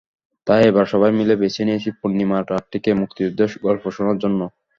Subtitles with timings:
[0.47, 4.39] তাই, এবার সবাই মিলে বেছে নিয়েছে পূর্ণিমার রাতটিকে, মুক্তিযুদ্ধের গল্প শোনার জন্য।